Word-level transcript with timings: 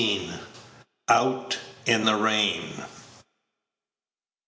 OUT 1.09 1.59
IN 1.85 2.05
THE 2.05 2.15
RAIN. 2.15 2.85